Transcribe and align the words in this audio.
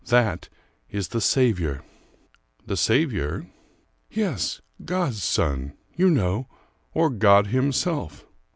That 0.07 0.49
is 0.89 1.09
the 1.09 1.21
Saviour." 1.21 1.83
"The 2.65 2.75
Saviour?" 2.75 3.45
"Yes, 4.09 4.59
God's 4.83 5.23
son, 5.23 5.73
you 5.95 6.09
know; 6.09 6.47
or 6.91 7.11
God 7.11 7.45
Himself." 7.53 8.25